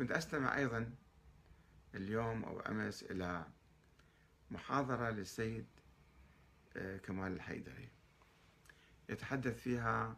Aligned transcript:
كنت 0.00 0.12
أستمع 0.12 0.56
أيضا 0.56 0.94
اليوم 1.94 2.44
أو 2.44 2.60
أمس 2.60 3.02
إلى 3.02 3.46
محاضرة 4.50 5.10
للسيد 5.10 5.66
آه، 6.76 6.96
كمال 6.96 7.32
الحيدري. 7.32 7.88
يتحدث 9.08 9.60
فيها 9.60 10.16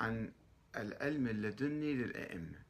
عن 0.00 0.32
العلم 0.76 1.28
اللدني 1.28 1.94
للأئمة. 1.94 2.62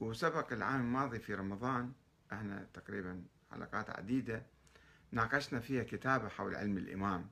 وسبق 0.00 0.52
العام 0.52 0.80
الماضي 0.80 1.18
في 1.18 1.34
رمضان 1.34 1.92
إحنا 2.32 2.68
تقريبا 2.74 3.24
حلقات 3.50 3.90
عديدة 3.90 4.46
ناقشنا 5.12 5.60
فيها 5.60 5.82
كتابة 5.82 6.28
حول 6.28 6.54
علم 6.54 6.78
الإمام. 6.78 7.30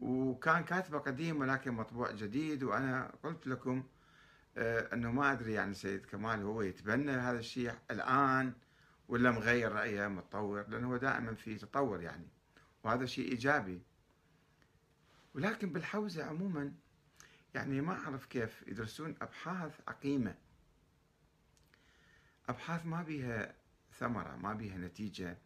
وكان 0.00 0.64
كاتبة 0.64 0.98
قديم 0.98 1.40
ولكن 1.40 1.72
مطبوع 1.72 2.12
جديد 2.12 2.62
وأنا 2.62 3.12
قلت 3.22 3.46
لكم 3.46 3.84
آه، 4.56 4.94
أنه 4.94 5.12
ما 5.12 5.32
أدري 5.32 5.52
يعني 5.52 5.74
سيد 5.74 6.06
كمال 6.06 6.42
هو 6.42 6.62
يتبنى 6.62 7.12
هذا 7.12 7.38
الشيء 7.38 7.74
الآن 7.90 8.52
ولا 9.08 9.30
مغير 9.30 9.72
رأيه 9.72 10.08
متطور 10.08 10.68
لأنه 10.68 10.88
هو 10.88 10.96
دائما 10.96 11.34
في 11.34 11.56
تطور 11.56 12.02
يعني 12.02 12.26
وهذا 12.84 13.06
شيء 13.06 13.30
إيجابي. 13.30 13.82
ولكن 15.34 15.72
بالحوزة 15.72 16.24
عموما 16.24 16.72
يعني 17.54 17.80
ما 17.80 17.92
أعرف 17.92 18.26
كيف 18.26 18.64
يدرسون 18.66 19.14
أبحاث 19.22 19.80
عقيمة. 19.88 20.34
أبحاث 22.48 22.86
ما 22.86 23.02
بيها 23.02 23.54
ثمرة 23.92 24.36
ما 24.36 24.54
بيها 24.54 24.78
نتيجة 24.78 25.38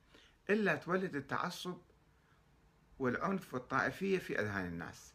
إلا 0.50 0.76
تولد 0.76 1.16
التعصب 1.16 1.78
والعنف 2.98 3.54
والطائفية 3.54 4.18
في 4.18 4.40
أذهان 4.40 4.66
الناس. 4.66 5.14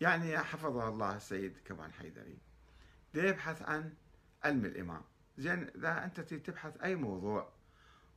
يعني 0.00 0.38
حفظه 0.38 0.88
الله 0.88 1.16
السيد 1.16 1.58
كمال 1.64 1.92
حيدري. 1.92 2.49
يبحث 3.14 3.62
عن 3.62 3.94
علم 4.44 4.64
الإمام. 4.64 5.02
زين 5.38 5.68
إذا 5.76 6.04
أنت 6.04 6.20
تبحث 6.20 6.80
أي 6.82 6.94
موضوع 6.94 7.52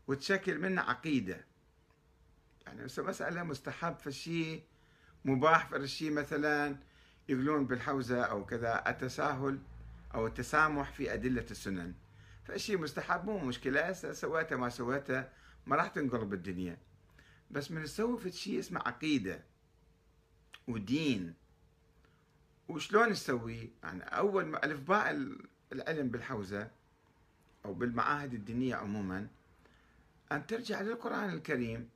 وتشكل 0.07 0.59
منه 0.59 0.81
عقيدة 0.81 1.45
يعني 2.65 2.83
مسألة 2.83 3.43
مستحب 3.43 3.99
في 3.99 4.07
الشيء 4.07 4.63
مباح 5.25 5.67
في 5.67 5.75
الشيء 5.75 6.11
مثلا 6.11 6.77
يقولون 7.29 7.65
بالحوزة 7.65 8.23
أو 8.23 8.45
كذا 8.45 8.83
التساهل 8.87 9.59
أو 10.13 10.27
التسامح 10.27 10.91
في 10.91 11.13
أدلة 11.13 11.45
السنن. 11.51 11.93
فالشيء 12.43 12.77
مستحب 12.77 13.25
مو 13.25 13.37
مشكلة. 13.37 13.93
سويته 13.93 14.55
ما 14.55 14.69
سويته 14.69 15.29
ما 15.65 15.75
راح 15.75 15.87
تنقلب 15.87 16.33
الدنيا. 16.33 16.77
بس 17.51 17.71
من 17.71 17.83
تسوي 17.83 18.17
في 18.17 18.31
شيء 18.31 18.59
اسمه 18.59 18.79
عقيدة 18.79 19.43
ودين. 20.67 21.33
وشلون 22.67 23.09
نسوي؟ 23.09 23.71
يعني 23.83 24.03
أول 24.03 24.55
ألف 24.55 24.79
باء 24.79 25.35
العلم 25.71 26.09
بالحوزة 26.09 26.71
أو 27.65 27.73
بالمعاهد 27.73 28.33
الدينية 28.33 28.75
عموما 28.75 29.27
أن 30.31 30.47
ترجع 30.47 30.81
للقرآن 30.81 31.29
الكريم. 31.29 31.89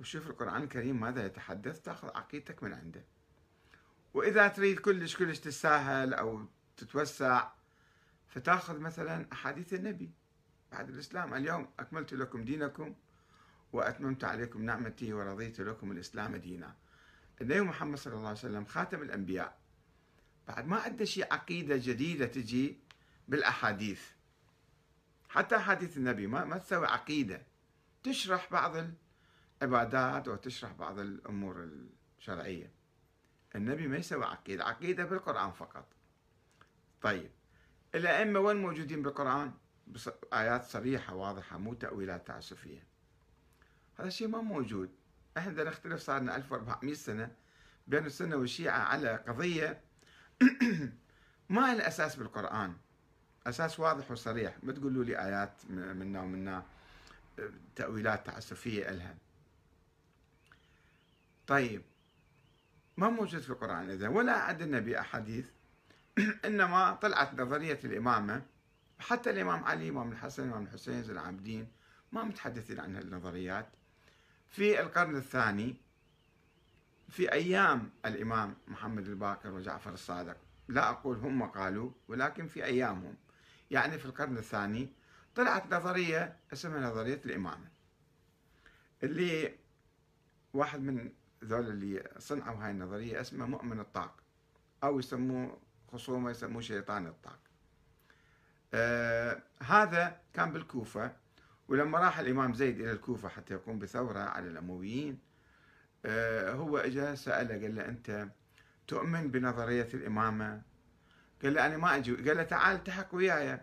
وشوف 0.00 0.26
القرآن 0.26 0.62
الكريم 0.62 1.00
ماذا 1.00 1.26
يتحدث؟ 1.26 1.80
تأخذ 1.80 2.08
عقيدتك 2.08 2.62
من 2.62 2.72
عنده. 2.72 3.04
وإذا 4.14 4.48
تريد 4.48 4.78
كلش 4.78 5.16
كلش 5.16 5.38
تساهل 5.38 6.14
أو 6.14 6.46
تتوسع 6.76 7.50
فتأخذ 8.28 8.78
مثلا 8.78 9.26
أحاديث 9.32 9.74
النبي. 9.74 10.10
بعد 10.72 10.88
الإسلام 10.88 11.34
اليوم 11.34 11.68
أكملت 11.78 12.14
لكم 12.14 12.44
دينكم 12.44 12.94
وأتممت 13.72 14.24
عليكم 14.24 14.62
نعمتي 14.62 15.12
ورضيت 15.12 15.60
لكم 15.60 15.92
الإسلام 15.92 16.36
دينا. 16.36 16.74
النبي 17.40 17.60
محمد 17.60 17.98
صلى 17.98 18.14
الله 18.14 18.28
عليه 18.28 18.38
وسلم 18.38 18.64
خاتم 18.64 19.02
الأنبياء. 19.02 19.58
بعد 20.48 20.66
ما 20.66 20.76
عنده 20.76 21.04
شيء 21.04 21.32
عقيدة 21.32 21.76
جديدة 21.76 22.26
تجي 22.26 22.78
بالأحاديث. 23.28 24.02
حتى 25.28 25.56
أحاديث 25.56 25.96
النبي 25.96 26.26
ما, 26.26 26.44
ما 26.44 26.58
تسوي 26.58 26.86
عقيدة. 26.86 27.42
تشرح 28.02 28.52
بعض 28.52 28.86
العبادات 29.62 30.28
وتشرح 30.28 30.72
بعض 30.72 30.98
الأمور 30.98 31.68
الشرعية. 32.18 32.70
النبي 33.56 33.88
ما 33.88 33.96
يسوي 33.96 34.24
عقيدة 34.24 34.64
عقيدة 34.64 35.04
بالقرآن 35.04 35.52
فقط. 35.52 35.86
طيب 37.02 37.30
الأئمة 37.94 38.40
وين 38.40 38.56
موجودين 38.56 39.02
بالقرآن؟ 39.02 39.52
آيات 40.32 40.64
صريحة 40.64 41.14
واضحة 41.14 41.58
مو 41.58 41.74
تأويلات 41.74 42.26
تعسفية. 42.26 42.86
هذا 43.98 44.08
الشيء 44.08 44.28
ما 44.28 44.40
موجود. 44.40 44.90
إحنا 45.38 45.64
نختلف 45.64 46.00
صار 46.00 46.20
لنا 46.20 46.36
1400 46.36 46.94
سنة 46.94 47.30
بين 47.86 48.06
السنة 48.06 48.36
والشيعة 48.36 48.78
على 48.78 49.16
قضية 49.16 49.80
ما 51.48 51.74
لها 51.74 51.88
أساس 51.88 52.16
بالقرآن. 52.16 52.76
أساس 53.46 53.80
واضح 53.80 54.10
وصريح. 54.10 54.56
ما 54.62 54.72
تقولوا 54.72 55.04
لي 55.04 55.18
آيات 55.18 55.52
منا 55.70 56.20
ومنا 56.22 56.62
تأويلات 57.76 58.26
تعسفية 58.26 58.88
إلها. 58.90 59.14
طيب 61.46 61.82
ما 62.96 63.08
موجود 63.08 63.40
في 63.40 63.50
القرآن 63.50 63.90
إذا 63.90 64.08
ولا 64.08 64.32
عندنا 64.32 64.80
بأحاديث. 64.80 65.48
إنما 66.44 66.92
طلعت 66.94 67.40
نظرية 67.40 67.80
الإمامة. 67.84 68.42
حتى 68.98 69.30
الإمام 69.30 69.64
علي 69.64 69.88
إمام 69.88 70.12
الحسن 70.12 70.42
إمام 70.48 70.62
الحسين 70.62 71.02
زين 71.02 71.12
العابدين 71.12 71.68
ما 72.12 72.24
متحدثين 72.24 72.80
عن 72.80 72.96
هالنظريات. 72.96 73.68
في 74.48 74.80
القرن 74.80 75.16
الثاني 75.16 75.76
في 77.08 77.32
أيام 77.32 77.90
الإمام 78.06 78.56
محمد 78.68 79.06
الباقر 79.08 79.50
وجعفر 79.50 79.92
الصادق. 79.92 80.36
لا 80.68 80.90
أقول 80.90 81.16
هم 81.16 81.42
قالوا 81.42 81.90
ولكن 82.08 82.46
في 82.46 82.64
أيامهم. 82.64 83.16
يعني 83.70 83.98
في 83.98 84.04
القرن 84.04 84.36
الثاني 84.36 84.88
طلعت 85.34 85.74
نظرية 85.74 86.36
اسمها 86.52 86.90
نظرية 86.90 87.20
الإمامة. 87.24 87.68
اللي 89.02 89.54
واحد 90.54 90.80
من 90.80 91.12
ذول 91.44 91.68
اللي 91.68 92.10
صنعوا 92.18 92.64
هاي 92.64 92.70
النظرية 92.70 93.20
اسمه 93.20 93.46
مؤمن 93.46 93.80
الطاق 93.80 94.16
أو 94.84 94.98
يسموه 94.98 95.58
خصومة 95.92 96.30
يسموه 96.30 96.62
شيطان 96.62 97.06
الطاق. 97.06 97.38
آه 98.74 99.42
هذا 99.62 100.20
كان 100.32 100.52
بالكوفة. 100.52 101.16
ولما 101.68 101.98
راح 101.98 102.18
الإمام 102.18 102.54
زيد 102.54 102.80
إلى 102.80 102.92
الكوفة 102.92 103.28
حتى 103.28 103.54
يقوم 103.54 103.78
بثورة 103.78 104.18
على 104.18 104.48
الأمويين 104.48 105.18
آه 106.04 106.52
هو 106.52 106.78
اجى 106.78 107.16
سأله 107.16 107.62
قال 107.62 107.74
له 107.76 107.88
أنت 107.88 108.28
تؤمن 108.86 109.30
بنظرية 109.30 109.88
الإمامة؟ 109.94 110.62
قال 111.42 111.54
له 111.54 111.66
أنا 111.66 111.76
ما 111.76 111.96
أجي 111.96 112.14
قال 112.14 112.36
له 112.36 112.42
تعال 112.42 112.76
التحق 112.76 113.14
وياي. 113.14 113.60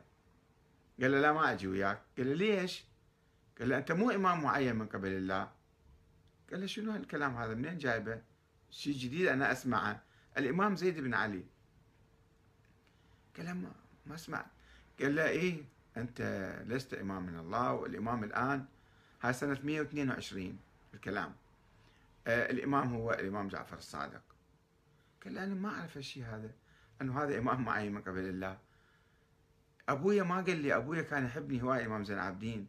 قال 1.01 1.11
له 1.11 1.22
لا 1.22 1.34
ما 1.34 1.51
أجي 1.53 1.67
وياك. 1.67 2.01
قال 2.17 2.28
له 2.28 2.34
ليش؟ 2.34 2.85
قال 3.59 3.69
له 3.69 3.78
أنت 3.78 3.91
مو 3.91 4.11
إمام 4.11 4.44
معين 4.44 4.75
من 4.75 4.88
قبل 4.88 5.07
الله. 5.07 5.51
قال 6.51 6.59
له 6.59 6.66
شنو 6.66 6.91
هالكلام 6.91 7.38
هذا؟ 7.38 7.53
منين 7.53 7.78
جايبه؟ 7.78 8.22
شيء 8.69 8.94
جديد 8.94 9.28
أنا 9.28 9.51
أسمعه. 9.51 10.03
الإمام 10.38 10.75
زيد 10.75 11.00
بن 11.00 11.13
علي. 11.13 11.44
قال 13.38 13.45
له 13.45 13.53
ما, 13.53 13.72
ما 14.06 14.17
سمعت 14.17 14.45
قال 15.01 15.16
له 15.16 15.28
إيه؟ 15.28 15.63
أنت 15.97 16.22
لست 16.68 16.94
إمام 16.94 17.25
من 17.25 17.40
الله 17.40 17.74
والإمام 17.74 18.24
الآن 18.24 18.66
هاي 19.22 19.34
سنة 19.34 19.59
122 19.63 20.59
الكلام 20.94 21.35
آه 22.28 22.52
الإمام 22.52 22.96
هو 22.96 23.13
الإمام 23.13 23.47
جعفر 23.47 23.78
الصادق. 23.78 24.22
قال 25.25 25.38
أنا 25.38 25.56
ما 25.56 25.69
أعرف 25.69 25.97
الشيء 25.97 26.24
هذا 26.24 26.52
أنه 27.02 27.24
هذا 27.24 27.38
إمام 27.38 27.66
معي 27.66 27.90
من 27.90 28.02
قبل 28.02 28.19
الله. 28.19 28.57
أبويا 29.90 30.24
ما 30.24 30.35
قال 30.35 30.57
لي 30.57 30.75
أبويا 30.75 31.02
كان 31.02 31.25
يحبني 31.25 31.63
هواية 31.63 31.85
إمام 31.85 32.03
زين 32.03 32.16
العابدين 32.16 32.68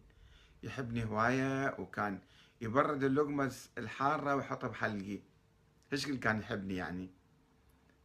يحبني 0.63 1.05
هواية 1.05 1.75
وكان 1.79 2.19
يبرد 2.61 3.05
اللقمة 3.05 3.53
الحارة 3.79 4.37
ويحطها 4.37 4.69
بحلقي. 4.69 5.21
إيش 5.93 6.07
كان 6.07 6.39
يحبني 6.39 6.77
يعني. 6.77 7.11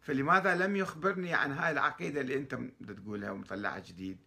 فلماذا 0.01 0.55
لم 0.55 0.75
يخبرني 0.75 1.33
عن 1.33 1.51
هاي 1.51 1.71
العقيدة 1.71 2.21
اللي 2.21 2.37
أنت 2.37 2.59
تقولها 2.87 3.31
ومطلعها 3.31 3.79
جديد؟ 3.79 4.17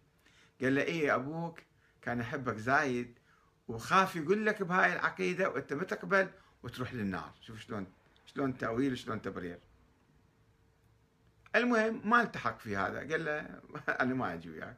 قال 0.61 0.75
له 0.75 0.81
إيه 0.81 1.15
أبوك؟ 1.15 1.59
كان 2.01 2.19
يحبك 2.19 2.57
زايد 2.57 3.19
وخاف 3.67 4.15
يقول 4.15 4.45
لك 4.45 4.63
بهاي 4.63 4.93
العقيدة 4.93 5.49
وأنت 5.49 5.73
ما 5.73 5.83
تقبل 5.83 6.29
وتروح 6.63 6.93
للنار. 6.93 7.31
شوف 7.41 7.59
شلون 7.59 7.87
شلون 8.25 8.57
تأويل 8.57 8.91
وشلون 8.91 9.21
تبرير. 9.21 9.59
المهم 11.55 12.09
ما 12.09 12.21
التحق 12.21 12.59
في 12.59 12.77
هذا. 12.77 12.99
قال 12.99 13.25
له 13.25 13.61
أنا 14.01 14.13
ما 14.13 14.33
أجي 14.33 14.49
وياك. 14.49 14.77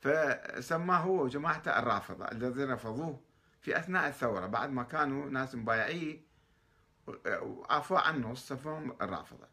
فسماه 0.00 0.98
هو 0.98 1.24
وجماعته 1.24 1.78
الرافضة 1.78 2.24
الذين 2.24 2.70
رفضوه 2.70 3.20
في 3.60 3.78
أثناء 3.78 4.08
الثورة. 4.08 4.46
بعد 4.46 4.70
ما 4.70 4.82
كانوا 4.82 5.30
ناس 5.30 5.54
مبايعين 5.54 6.22
وعفوا 7.26 7.98
عنه 7.98 8.34
صفهم 8.34 8.96
الرافضة. 9.02 9.48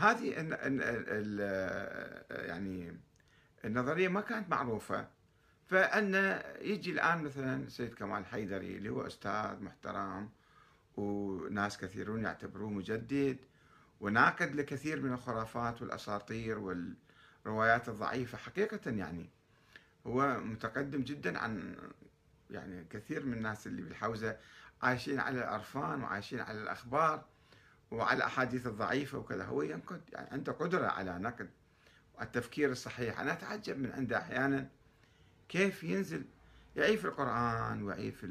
فهذه 0.00 0.28
يعني 2.30 3.00
النظرية 3.64 4.08
ما 4.08 4.20
كانت 4.20 4.50
معروفة. 4.50 5.08
فأن 5.66 6.42
يجي 6.60 6.90
الآن 6.90 7.22
مثلا 7.24 7.68
سيد 7.68 7.94
كمال 7.94 8.26
حيدري 8.26 8.76
اللي 8.76 8.88
هو 8.88 9.06
أستاذ 9.06 9.62
محترم 9.62 10.28
وناس 10.96 11.78
كثيرون 11.78 12.24
يعتبروه 12.24 12.70
مجدد 12.70 13.38
وناقد 14.00 14.54
لكثير 14.54 15.00
من 15.02 15.12
الخرافات 15.12 15.82
والأساطير 15.82 16.58
والروايات 16.58 17.88
الضعيفة 17.88 18.38
حقيقة 18.38 18.90
يعني 18.90 19.30
هو 20.06 20.40
متقدم 20.40 21.02
جدا 21.02 21.38
عن 21.38 21.76
يعني 22.50 22.84
كثير 22.90 23.26
من 23.26 23.32
الناس 23.32 23.66
اللي 23.66 23.82
بالحوزة 23.82 24.36
عايشين 24.82 25.20
على 25.20 25.38
العرفان 25.38 26.02
وعايشين 26.02 26.40
على 26.40 26.62
الأخبار. 26.62 27.24
وعلى 27.90 28.16
الأحاديث 28.16 28.66
الضعيفة 28.66 29.18
وكذا 29.18 29.44
هو 29.44 29.62
ينقد 29.62 30.00
يعني 30.12 30.30
عنده 30.30 30.52
قدرة 30.52 30.86
على 30.86 31.18
نقد 31.18 31.50
التفكير 32.22 32.70
الصحيح. 32.70 33.20
أنا 33.20 33.32
أتعجب 33.32 33.78
من 33.78 33.92
عنده 33.92 34.18
أحيانا 34.18 34.68
كيف 35.48 35.84
ينزل 35.84 36.24
يعيف 36.76 37.04
القرآن 37.06 37.82
ويعيف 37.82 38.26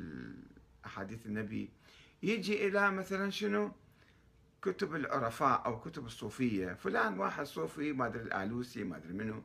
أحاديث 0.85 1.25
النبي. 1.25 1.69
يجي 2.23 2.67
إلى 2.67 2.91
مثلا 2.91 3.29
شنو؟ 3.29 3.71
كتب 4.61 4.95
العرفاء 4.95 5.65
أو 5.65 5.79
كتب 5.79 6.06
الصوفية. 6.06 6.73
فلان 6.73 7.19
واحد 7.19 7.45
صوفي 7.45 7.94
ما 7.94 8.06
أدري 8.06 8.23
الآلوسي 8.23 8.83
ما 8.83 8.97
أدري 8.97 9.13
منه 9.13 9.44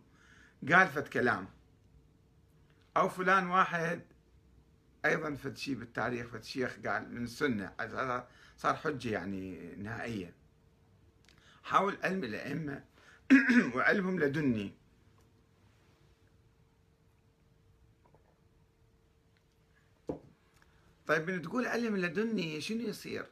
قال 0.72 0.88
فت 0.88 1.08
كلام. 1.08 1.48
أو 2.96 3.08
فلان 3.08 3.46
واحد 3.46 4.00
أيضا 5.04 5.34
فت 5.34 5.56
شيء 5.56 5.74
بالتاريخ 5.74 6.26
فت 6.26 6.44
شيخ 6.44 6.78
قال 6.86 7.14
من 7.14 7.24
السنة 7.24 7.72
هذا 7.80 8.28
صار 8.56 8.74
حجة 8.74 9.08
يعني 9.08 9.74
نهائية 9.76 10.34
حاول 11.64 11.98
علم 12.02 12.24
الأئمة 12.24 12.84
وعلمهم 13.74 14.20
لدني. 14.20 14.72
طيب 21.06 21.30
من 21.30 21.42
تقول 21.42 21.66
علم 21.66 21.96
لدني 21.96 22.60
شنو 22.60 22.80
يصير؟ 22.80 23.26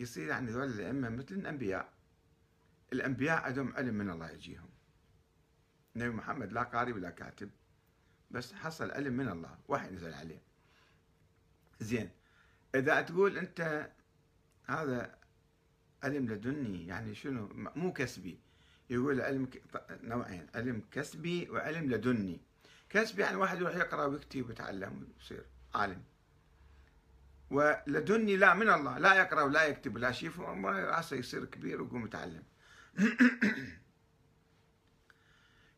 يصير 0.00 0.28
يعني 0.28 0.50
ذول 0.50 0.64
الأئمة 0.64 1.08
مثل 1.08 1.34
الأنبياء. 1.34 1.92
الأنبياء 2.92 3.42
عندهم 3.42 3.74
علم 3.76 3.94
من 3.94 4.10
الله 4.10 4.30
يجيهم. 4.30 4.68
النبي 5.96 6.10
محمد 6.10 6.52
لا 6.52 6.62
قاري 6.62 6.92
ولا 6.92 7.10
كاتب 7.10 7.50
بس 8.30 8.52
حصل 8.52 8.90
علم 8.90 9.12
من 9.12 9.28
الله 9.28 9.58
وحي 9.68 9.90
نزل 9.90 10.14
عليه. 10.14 10.42
زين. 11.84 12.10
إذا 12.74 13.00
تقول 13.00 13.38
أنت 13.38 13.90
هذا 14.64 15.18
علم 16.02 16.28
لدني 16.28 16.86
يعني 16.86 17.14
شنو؟ 17.14 17.48
مو 17.76 17.92
كسبي. 17.92 18.38
يقول 18.90 19.20
علم 19.20 19.48
نوعين 20.02 20.46
علم 20.54 20.82
كسبي 20.92 21.50
وعلم 21.50 21.90
لدني. 21.90 22.40
كسبي 22.90 23.22
يعني 23.22 23.36
واحد 23.36 23.60
يروح 23.60 23.76
يقرأ 23.76 24.04
ويكتب 24.04 24.48
ويتعلم 24.48 25.08
ويصير 25.18 25.44
عالم. 25.74 26.02
ولدني 27.50 28.36
لا 28.36 28.54
من 28.54 28.70
الله 28.70 28.98
لا 28.98 29.14
يقرأ 29.14 29.42
ولا 29.42 29.64
يكتب 29.64 29.94
ولا 29.94 30.12
شيء 30.12 30.30
راسه 30.64 31.16
يصير 31.16 31.44
كبير 31.44 31.82
ويقوم 31.82 32.06
يتعلم. 32.06 32.42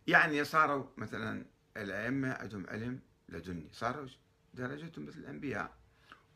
يعني 0.06 0.44
صاروا 0.44 0.86
مثلا 0.96 1.44
الأئمة 1.76 2.32
عندهم 2.32 2.66
علم 2.68 3.00
لدني 3.28 3.68
صاروا 3.72 4.06
درجتهم 4.54 5.06
مثل 5.06 5.18
الأنبياء. 5.18 5.85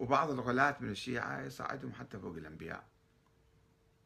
وبعض 0.00 0.31
الغلاة 0.31 0.76
من 0.81 0.91
الشيعة 0.91 1.41
يصعدهم 1.41 1.93
حتى 1.93 2.19
فوق 2.19 2.37
الأنبياء. 2.37 2.88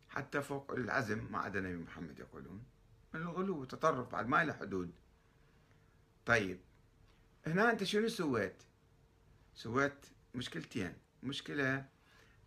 حتى 0.08 0.43
فوق 0.43 0.73
العزم 0.73 1.32
ما 1.32 1.38
عدا 1.38 1.58
النبي 1.58 1.76
محمد 1.76 2.19
يقولون. 2.19 2.64
من 3.14 3.20
الغلو 3.20 3.61
والتطرف 3.61 4.12
بعد 4.12 4.26
ما 4.26 4.44
له 4.44 4.52
حدود. 4.52 4.93
طيب 6.26 6.61
هنا 7.46 7.70
أنت 7.70 7.85
شنو 7.85 8.08
سويت؟ 8.08 8.62
سويت 9.55 10.06
مشكلتين. 10.35 10.94
مشكلة 11.23 11.87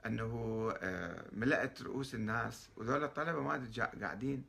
أنه 0.06 0.72
آه، 0.78 1.30
ملأت 1.32 1.82
رؤوس 1.82 2.16
الناس 2.16 2.70
وذول 2.76 3.04
الطلبة 3.04 3.42
ما 3.42 3.70
قاعدين 4.02 4.46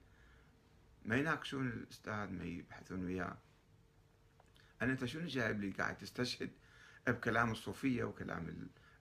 ما 1.04 1.16
يناقشون 1.16 1.68
الأستاذ 1.68 2.32
ما 2.32 2.44
يبحثون 2.44 3.04
وياه. 3.04 3.36
أنا 4.82 4.92
أنت 4.92 5.04
شنو 5.04 5.26
جايب 5.26 5.60
لي 5.60 5.70
قاعد 5.70 5.98
تستشهد 5.98 6.50
بكلام 7.06 7.50
الصوفية 7.50 8.04
وكلام 8.04 8.48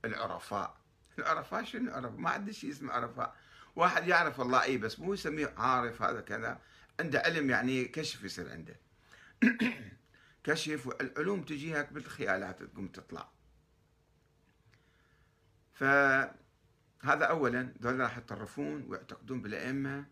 العرفاء. 0.05 0.77
العرفاء 1.19 1.63
شنو؟ 1.63 1.91
عرفاء 1.91 2.19
ما 2.19 2.29
عنده 2.29 2.51
شيء 2.51 2.71
اسمه 2.71 2.93
عرفاء. 2.93 3.35
واحد 3.75 4.07
يعرف 4.07 4.41
الله 4.41 4.63
اي 4.63 4.77
بس 4.77 4.99
مو 4.99 5.13
يسميه 5.13 5.53
عارف 5.57 6.01
هذا 6.01 6.21
كذا. 6.21 6.61
عنده 6.99 7.19
علم 7.19 7.49
يعني 7.49 7.85
كشف 7.85 8.23
يصير 8.23 8.51
عنده. 8.51 8.79
كشف 10.43 10.87
والعلوم 10.87 11.43
تجيها 11.43 11.81
بالخيالات 11.81 12.63
تقوم 12.63 12.87
تطلع. 12.87 13.29
فهذا 15.73 16.35
اولا 17.05 17.73
ذول 17.81 17.99
راح 17.99 18.17
يتطرفون 18.17 18.85
ويعتقدون 18.87 19.41
بالأئمة. 19.41 20.05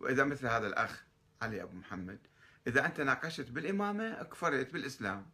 وإذا 0.00 0.24
مثل 0.24 0.46
هذا 0.46 0.66
الأخ 0.66 1.04
علي 1.42 1.62
أبو 1.62 1.76
محمد 1.76 2.18
إذا 2.66 2.86
أنت 2.86 3.00
ناقشت 3.00 3.50
بالإمامة 3.50 4.22
كفرت 4.22 4.72
بالإسلام. 4.72 5.30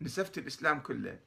نسفت 0.00 0.38
الإسلام 0.38 0.80
كله. 0.80 1.20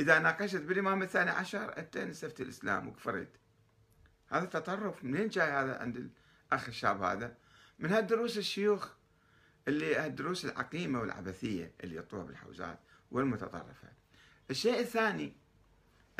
إذا 0.00 0.18
ناقشت 0.18 0.60
بالإمام 0.60 1.02
الثاني 1.02 1.30
عشر 1.30 1.78
انت 1.78 1.98
نسفت 1.98 2.40
الإسلام 2.40 2.88
وكفرت. 2.88 3.28
هذا 4.28 4.44
تطرف. 4.44 5.04
منين 5.04 5.28
جاي 5.28 5.50
هذا 5.50 5.78
عند 5.78 6.10
الأخ 6.52 6.68
الشاب 6.68 7.02
هذا؟ 7.02 7.36
من 7.78 7.92
هالدروس 7.92 8.38
الشيوخ 8.38 8.88
اللي 9.68 9.96
هالدروس 9.96 10.44
العقيمة 10.44 11.00
والعبثية 11.00 11.72
اللي 11.84 11.94
يعطوها 11.94 12.24
بالحوزات 12.24 12.78
والمتطرفة. 13.10 13.88
الشيء 14.50 14.80
الثاني 14.80 15.32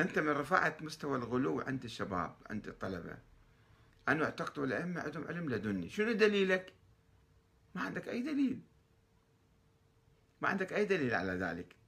أنت 0.00 0.19
من 0.19 0.31
رفعت 0.31 0.82
مستوى 0.82 1.19
الغلو 1.19 1.61
عند 1.61 1.85
الشباب 1.85 2.37
عند 2.50 2.69
الطلبة. 2.69 3.19
أنه 4.09 4.25
اعتقدوا 4.25 4.67
الأئمة 4.67 5.00
عندهم 5.00 5.29
علم 5.29 5.49
لدني. 5.49 5.88
شنو 5.88 6.12
دليلك؟ 6.12 6.73
ما 7.75 7.82
عندك 7.82 8.09
أي 8.09 8.23
دليل. 8.23 8.61
ما 10.43 10.49
عندك 10.49 10.73
أي 10.73 10.85
دليل 10.85 11.15
على 11.15 11.32
ذلك. 11.32 11.80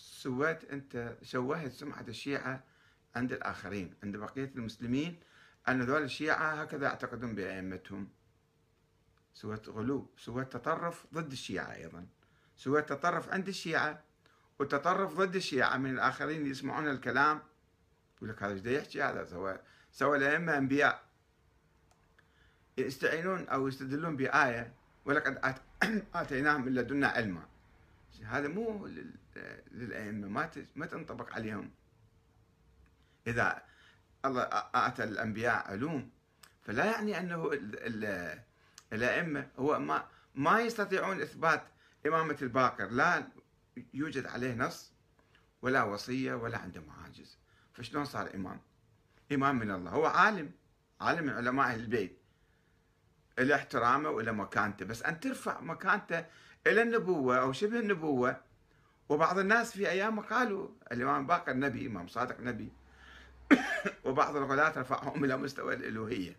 سويت 0.00 0.64
أنت 0.64 1.16
شوهت 1.22 1.72
سمعة 1.72 2.04
الشيعة 2.08 2.64
عند 3.16 3.32
الآخرين 3.32 3.94
عند 4.02 4.16
بقية 4.16 4.52
المسلمين 4.56 5.20
أن 5.68 5.82
ذول 5.82 6.02
الشيعة 6.02 6.62
هكذا 6.62 6.86
يعتقدون 6.86 7.34
بأئمتهم. 7.34 8.08
سويت 9.34 9.68
غلو 9.68 10.10
سويت 10.16 10.52
تطرف 10.52 11.06
ضد 11.14 11.32
الشيعة 11.32 11.74
أيضا. 11.74 12.06
سويت 12.56 12.88
تطرف 12.88 13.28
عند 13.28 13.48
الشيعة 13.48 14.02
وتطرف 14.58 15.14
ضد 15.14 15.36
الشيعة. 15.36 15.76
من 15.76 15.90
الآخرين 15.90 16.46
يسمعون 16.46 16.88
الكلام 16.88 17.42
يقول 18.16 18.28
لك 18.30 18.42
هذا 18.42 18.52
إيش 18.70 18.78
يحكي؟ 18.78 19.02
هذا 19.02 19.24
سوى 19.24 19.58
سوى 19.92 20.16
الأئمة 20.16 20.58
أنبياء. 20.58 21.02
يستعينون 22.78 23.48
أو 23.48 23.68
يستدلون 23.68 24.16
بآية 24.16 24.74
ولقد 25.04 25.58
آتيناهم 26.14 26.64
من 26.64 26.74
لدنا 26.74 27.08
علما. 27.08 27.50
هذا 28.24 28.48
مو 28.48 28.86
للأئمة 29.70 30.28
ما 30.28 30.50
ما 30.76 30.86
تنطبق 30.86 31.34
عليهم. 31.34 31.70
إذا 33.26 33.62
الله 34.24 34.42
أعطى 34.42 35.04
الأنبياء 35.04 35.70
علوم 35.70 36.10
فلا 36.62 36.84
يعني 36.84 37.18
أنه 37.18 37.50
الأئمة 38.92 39.48
هو 39.58 39.78
ما 39.78 40.08
ما 40.34 40.60
يستطيعون 40.60 41.20
إثبات 41.20 41.62
إمامة 42.06 42.36
الباقر. 42.42 42.90
لا 42.90 43.28
يوجد 43.94 44.26
عليه 44.26 44.54
نص 44.54 44.92
ولا 45.62 45.82
وصية 45.82 46.34
ولا 46.34 46.58
عنده 46.58 46.80
معاجز. 46.80 47.38
فشلون 47.72 48.04
صار 48.04 48.34
إمام؟ 48.34 48.60
إمام 49.32 49.58
من 49.58 49.70
الله. 49.70 49.90
هو 49.90 50.06
عالم 50.06 50.52
عالم 51.00 51.24
من 51.24 51.30
علماء 51.32 51.74
البيت. 51.74 52.19
إلى 53.38 53.54
احترامه 53.54 54.10
وإلى 54.10 54.32
مكانته. 54.32 54.84
بس 54.84 55.02
أن 55.02 55.20
ترفع 55.20 55.60
مكانته 55.60 56.24
إلى 56.66 56.82
النبوة 56.82 57.38
أو 57.40 57.52
شبه 57.52 57.80
النبوة. 57.80 58.36
وبعض 59.08 59.38
الناس 59.38 59.72
في 59.72 59.90
أيام 59.90 60.20
قالوا 60.20 60.68
الإمام 60.92 61.26
باقر 61.26 61.56
نبي 61.56 61.86
إمام 61.86 62.08
صادق 62.08 62.40
نبي. 62.40 62.72
وبعض 64.04 64.36
الغلاة 64.36 64.78
رفعهم 64.78 65.24
إلى 65.24 65.36
مستوى 65.36 65.74
الألوهية 65.74 66.36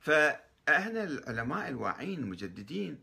فإحنا 0.00 1.04
العلماء 1.04 1.68
الواعين 1.68 2.18
المجددين 2.18 3.00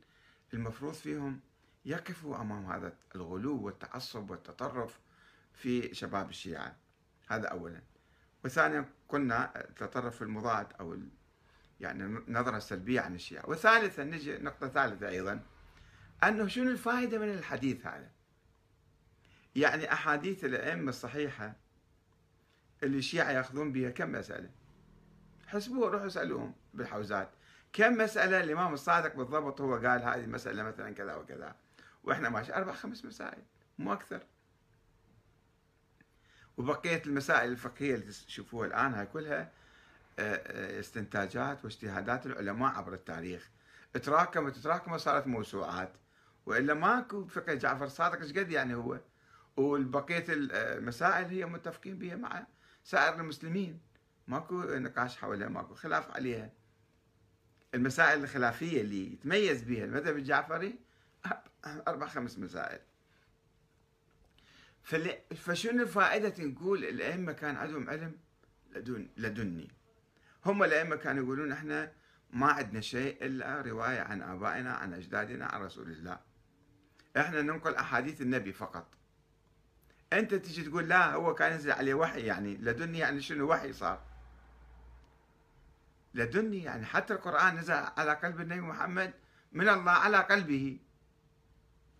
المفروض 0.53 0.93
فيهم 0.93 1.39
يقفوا 1.85 2.41
أمام 2.41 2.65
هذا 2.65 2.93
الغلو 3.15 3.65
والتعصب 3.65 4.29
والتطرف 4.29 4.99
في 5.53 5.93
شباب 5.95 6.29
الشيعة. 6.29 6.75
هذا 7.27 7.47
أولا. 7.47 7.81
وثانيا 8.45 8.85
قلنا 9.09 9.61
التطرف 9.61 10.21
المضاد 10.21 10.67
أو 10.79 10.97
يعني 11.81 12.19
نظرة 12.27 12.59
سلبية 12.59 13.01
عن 13.01 13.15
الشيعة. 13.15 13.49
وثالثا 13.49 14.03
نجي 14.03 14.37
نقطة 14.37 14.67
ثالثة 14.67 15.09
أيضا 15.09 15.39
أنه 16.23 16.47
شنو 16.47 16.71
الفائدة 16.71 17.19
من 17.19 17.29
الحديث 17.29 17.85
هذا؟ 17.87 18.09
يعني 19.55 19.93
أحاديث 19.93 20.45
الأئمة 20.45 20.89
الصحيحة 20.89 21.55
اللي 22.83 22.97
الشيعة 22.97 23.31
يأخذون 23.31 23.71
بها 23.71 23.89
كم 23.89 24.11
مسألة؟ 24.11 24.49
حسبوه 25.47 25.89
روحوا 25.89 26.07
اسألوهم 26.07 26.53
بالحوزات. 26.73 27.29
كم 27.73 27.97
مسألة 27.97 28.39
الإمام 28.39 28.73
الصادق 28.73 29.15
بالضبط 29.15 29.61
هو 29.61 29.73
قال 29.75 30.03
هذه 30.03 30.23
المسألة 30.23 30.63
مثلا 30.63 30.93
كذا 30.93 31.15
وكذا؟ 31.15 31.55
وإحنا 32.03 32.29
ماشي 32.29 32.53
أربع 32.53 32.73
خمس 32.73 33.05
مسائل 33.05 33.43
مو 33.79 33.93
أكثر. 33.93 34.21
وبقية 36.57 37.01
المسائل 37.05 37.51
الفقهية 37.51 37.95
اللي 37.95 38.05
تشوفوها 38.05 38.67
الآن 38.67 38.93
هاي 38.93 39.05
كلها 39.05 39.51
استنتاجات 40.79 41.63
واجتهادات 41.65 42.25
العلماء 42.25 42.71
عبر 42.71 42.93
التاريخ. 42.93 43.49
تراكمت 44.03 44.55
تراكمت 44.55 44.99
صارت 44.99 45.27
موسوعات. 45.27 45.93
وإلا 46.45 46.73
ماكو 46.73 47.25
فقه 47.27 47.53
جعفر 47.53 47.85
الصادق 47.85 48.21
إيش 48.21 48.33
قد 48.33 48.51
يعني 48.51 48.75
هو؟ 48.75 48.99
والبقية 49.57 50.25
المسائل 50.29 51.25
هي 51.25 51.45
متفقين 51.45 51.97
بها 51.97 52.15
مع 52.15 52.47
سائر 52.83 53.15
المسلمين. 53.15 53.79
ماكو 54.27 54.61
نقاش 54.63 55.17
حولها 55.17 55.49
ماكو 55.49 55.75
خلاف 55.75 56.11
عليها. 56.11 56.49
المسائل 57.73 58.23
الخلافية 58.23 58.81
اللي 58.81 59.13
يتميز 59.13 59.61
بها 59.61 59.85
المذهب 59.85 60.17
الجعفري 60.17 60.79
أربع 61.65 62.07
خمس 62.07 62.39
مسائل. 62.39 62.79
فشنو 65.35 65.85
فائدة 65.85 66.43
نقول 66.45 66.85
الأئمة 66.85 67.31
كان 67.31 67.55
عندهم 67.55 67.89
علم 67.89 68.17
لدن 68.71 69.07
لدني؟ 69.17 69.67
هم 70.45 70.63
الأئمة 70.63 70.95
كانوا 70.95 71.23
يقولون 71.23 71.51
إحنا 71.51 71.91
ما 72.33 72.47
عندنا 72.47 72.81
شيء 72.81 73.25
إلا 73.25 73.61
رواية 73.61 73.99
عن 73.99 74.21
آبائنا 74.21 74.73
عن 74.73 74.93
أجدادنا 74.93 75.45
عن 75.45 75.61
رسول 75.61 75.91
الله. 75.91 76.19
إحنا 77.17 77.41
ننقل 77.41 77.75
أحاديث 77.75 78.21
النبي 78.21 78.53
فقط. 78.53 78.87
أنت 80.13 80.33
تجي 80.35 80.63
تقول 80.63 80.89
لا 80.89 81.13
هو 81.13 81.33
كان 81.35 81.51
ينزل 81.51 81.71
عليه 81.71 81.93
وحي 81.93 82.21
يعني 82.21 82.57
لدني 82.57 82.97
يعني 82.97 83.21
شنو 83.21 83.51
وحي 83.51 83.73
صار؟ 83.73 84.01
لدني 86.13 86.63
يعني 86.63 86.85
حتى 86.85 87.13
القرآن 87.13 87.55
نزل 87.55 87.73
على 87.73 88.13
قلب 88.13 88.41
النبي 88.41 88.61
محمد 88.61 89.13
من 89.51 89.69
الله 89.69 89.91
على 89.91 90.17
قلبه. 90.17 90.79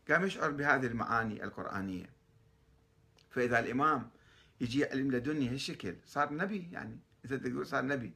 كان 0.05 0.23
يشعر 0.23 0.51
بهذه 0.51 0.85
المعاني 0.85 1.43
القرآنية؟ 1.43 2.09
فإذا 3.29 3.59
الإمام 3.59 4.09
يجي 4.61 4.85
علم 4.85 5.11
لدني 5.11 5.49
هالشكل 5.49 5.95
صار 6.05 6.33
نبي 6.33 6.71
يعني 6.71 6.99
أنت 7.25 7.33
تقول 7.33 7.65
صار 7.65 7.85
نبي. 7.85 8.13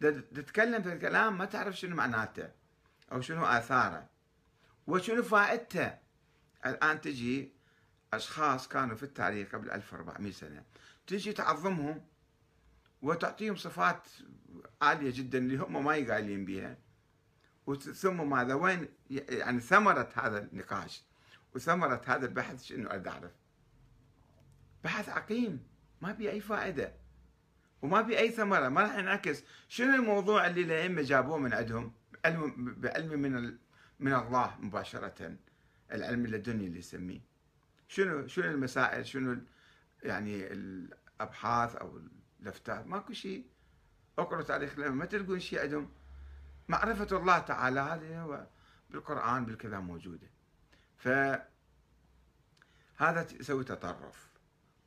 تتكلم 0.00 0.82
في 0.82 0.92
الكلام 0.92 1.38
ما 1.38 1.44
تعرف 1.44 1.76
شنو 1.76 1.96
معناته 1.96 2.50
أو 3.12 3.20
شنو 3.20 3.46
آثاره 3.46 4.06
وشنو 4.86 5.22
فائدته. 5.22 5.98
الآن 6.66 7.00
تجي 7.00 7.52
أشخاص 8.14 8.68
كانوا 8.68 8.96
في 8.96 9.02
التاريخ 9.02 9.54
قبل 9.54 9.70
1400 9.70 10.32
سنة 10.32 10.62
تجي 11.06 11.32
تعظمهم 11.32 12.04
وتعطيهم 13.02 13.56
صفات 13.56 14.08
عالية 14.82 15.10
جدا 15.10 15.38
اللي 15.38 15.56
هم 15.56 15.84
ما 15.84 15.96
يقايلين 15.96 16.44
بها 16.44 16.78
ثم 17.94 18.30
ماذا؟ 18.30 18.54
وين 18.54 18.88
يعني 19.10 19.60
ثمرة 19.60 20.08
هذا 20.14 20.38
النقاش 20.38 21.02
وثمرة 21.54 22.02
هذا 22.06 22.26
البحث 22.26 22.62
شنو 22.62 22.90
أريد 22.90 23.06
أعرف؟ 23.06 23.32
بحث 24.84 25.08
عقيم 25.08 25.66
ما 26.02 26.12
بي 26.12 26.30
أي 26.30 26.40
فائدة. 26.40 26.92
وما 27.82 28.00
بي 28.00 28.18
أي 28.18 28.30
ثمرة 28.30 28.68
ما 28.68 28.82
راح 28.82 28.98
ينعكس. 28.98 29.44
شنو 29.68 29.94
الموضوع 29.94 30.46
اللي 30.46 30.60
الأئمة 30.60 31.02
جابوه 31.02 31.38
من 31.38 31.52
عندهم؟ 31.52 31.92
علم 32.24 32.74
بعلم 32.78 33.20
من 33.20 33.58
من 34.00 34.14
الله 34.14 34.56
مباشرة 34.60 35.36
العلم 35.92 36.24
اللدني 36.24 36.66
اللي 36.66 36.78
يسميه. 36.78 37.20
شنو 37.88 38.26
شنو 38.26 38.50
المسائل؟ 38.50 39.06
شنو 39.06 39.38
يعني 40.02 40.52
الأبحاث 40.52 41.76
أو 41.76 42.00
اللفتات 42.40 42.86
ماكو 42.86 43.12
شيء. 43.12 43.46
اقرأوا 44.18 44.42
تاريخ 44.42 44.78
الأئمة. 44.78 44.94
ما 44.94 45.04
تلقون 45.04 45.40
شيء 45.40 45.60
عندهم. 45.60 45.90
معرفة 46.68 47.16
الله 47.16 47.38
تعالى 47.38 47.80
هذه 47.80 48.20
هو 48.20 48.46
بالقرآن 48.90 49.44
بالكذا 49.44 49.78
موجودة. 49.78 50.30
ف 50.96 51.08
هذا 52.96 53.26
يسوي 53.40 53.64
تطرف. 53.64 54.30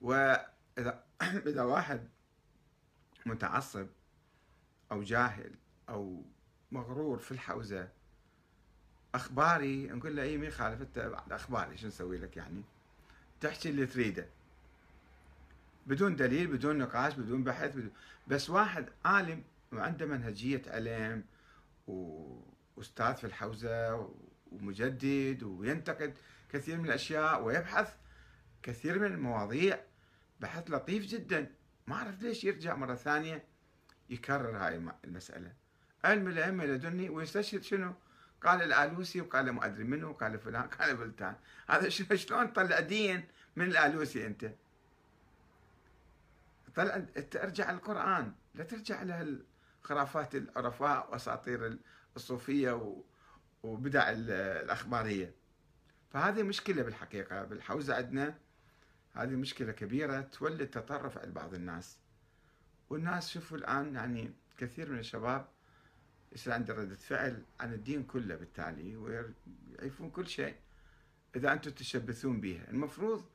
وإذا 0.02 1.04
إذا 1.50 1.64
واحد 1.64 2.10
متعصب 3.26 3.88
أو 4.92 5.04
جاهل 5.04 5.52
أو 5.90 6.24
مغرور 6.72 7.18
في 7.18 7.32
الحوزة. 7.32 7.90
أخباري 9.16 9.88
نقول 9.88 10.16
له 10.16 10.24
إي 10.24 10.38
مين 10.38 10.52
خالف 10.52 10.82
أنت 10.82 11.00
بعد 11.00 11.32
أخباري 11.32 11.78
شو 11.78 11.88
نسوي 11.88 12.18
لك 12.18 12.38
يعني؟ 12.38 12.62
تحكي 13.42 13.70
اللي 13.70 13.86
تريده. 13.86 14.28
بدون 15.88 16.16
دليل 16.16 16.48
بدون 16.48 16.78
نقاش 16.78 17.14
بدون 17.14 17.44
بحث 17.44 17.76
بدون 17.76 17.92
بس 18.28 18.50
واحد 18.50 18.90
عالم 19.06 19.44
وعنده 19.74 20.06
منهجية 20.06 20.62
علم 20.68 21.24
وأستاذ 21.88 23.16
في 23.16 23.24
الحوزة 23.24 24.10
ومجدد 24.52 25.44
وينتقد 25.44 26.14
كثير 26.52 26.78
من 26.78 26.86
الأشياء 26.86 27.44
ويبحث 27.44 27.96
كثير 28.64 29.00
من 29.00 29.06
المواضيع. 29.06 29.80
بحث 30.40 30.72
لطيف 30.72 31.06
جدا. 31.06 31.52
ما 31.90 31.96
أعرف 31.96 32.22
ليش 32.22 32.44
يرجع 32.44 32.76
مرة 32.76 32.96
ثانية 32.96 33.44
يكرر 34.10 34.58
هاي 34.58 34.82
المسألة. 35.06 35.54
علم 36.04 36.28
الأئمة 36.28 36.66
لدني 36.66 37.10
ويستشهد 37.10 37.64
شنو؟ 37.64 37.94
قال 38.44 38.62
الآلوسي 38.62 39.22
وقال 39.22 39.50
ما 39.50 39.66
أدري 39.66 39.84
منه 39.84 40.10
وقال 40.10 40.40
فلان 40.40 40.64
قال 40.64 40.96
بلتان. 40.96 41.36
هذا 41.70 41.90
شلون 42.16 42.54
تطلع 42.54 42.80
دين 42.80 43.28
من 43.56 43.66
الآلوسي 43.68 44.28
أنت؟ 44.28 44.52
طلع 46.76 46.96
أنت 46.96 47.36
أرجع 47.36 47.72
القرآن. 47.72 48.34
لا 48.56 48.64
ترجع 48.64 49.04
لهالخرافات 49.04 50.36
العرفاء 50.36 51.12
وأساطير 51.12 51.78
الصوفية 52.16 52.96
وبدع 53.64 54.10
الأخبارية. 54.10 55.34
فهذه 56.14 56.44
مشكلة 56.44 56.84
بالحقيقة. 56.84 57.44
بالحوزة 57.44 57.96
عندنا 57.96 58.38
هذه 59.14 59.36
مشكلة 59.36 59.72
كبيرة 59.72 60.22
تولد 60.22 60.68
تطرف 60.68 61.18
عند 61.18 61.34
بعض 61.34 61.54
الناس. 61.54 61.98
والناس 62.90 63.30
شوفوا 63.30 63.58
الآن 63.58 63.96
يعني 63.96 64.34
كثير 64.58 64.92
من 64.92 65.00
الشباب 65.00 65.48
يصير 66.32 66.54
عنده 66.54 66.74
ردة 66.74 66.96
فعل 66.96 67.44
عن 67.60 67.74
الدين 67.74 68.04
كله 68.04 68.36
بالتالي 68.36 68.96
ويعرفون 68.96 70.10
كل 70.10 70.28
شيء 70.28 70.56
إذا 71.36 71.54
أنتم 71.54 71.72
تشبثون 71.72 72.42
بها. 72.42 72.70
المفروض 72.70 73.26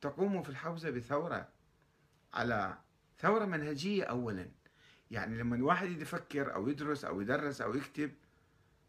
تقوموا 0.00 0.42
في 0.42 0.48
الحوزة 0.48 0.90
بثورة 0.90 1.48
على 2.34 2.78
ثورة 3.18 3.44
منهجية 3.44 4.04
أولا. 4.04 4.48
يعني 5.10 5.38
لما 5.38 5.56
الواحد 5.56 5.88
يفكر 5.88 6.54
أو 6.54 6.68
يدرس 6.68 7.04
أو 7.04 7.20
يدرس 7.20 7.60
أو 7.60 7.74
يكتب 7.74 8.12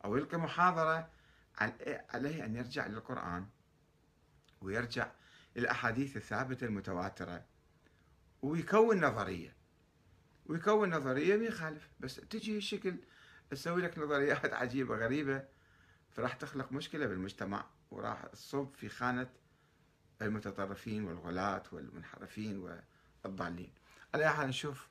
أو 0.05 0.17
يلقي 0.17 0.37
محاضرة 0.37 1.09
عليه 2.13 2.45
أن 2.45 2.55
يرجع 2.55 2.87
للقرآن 2.87 3.45
ويرجع 4.61 5.11
الأحاديث 5.57 6.17
الثابتة 6.17 6.65
المتواترة. 6.65 7.45
ويكون 8.41 9.05
نظرية. 9.05 9.55
ويكون 10.45 10.95
نظرية 10.95 11.37
ما 11.37 11.45
يخالف 11.45 11.89
بس 11.99 12.15
تجي 12.15 12.61
شكل 12.61 12.95
تسوي 13.49 13.81
لك 13.81 13.97
نظريات 13.97 14.53
عجيبة 14.61 14.95
غريبة 14.95 15.43
فراح 16.09 16.33
تخلق 16.33 16.71
مشكلة 16.71 17.05
بالمجتمع. 17.05 17.65
وراح 17.91 18.25
تصب 18.25 18.73
في 18.75 18.89
خانة 18.89 19.29
المتطرفين 20.21 21.03
والغلاة 21.03 21.63
والمنحرفين 21.71 22.81
والضالين. 23.23 23.73
على 24.13 24.29
حال 24.29 24.47
نشوف 24.47 24.87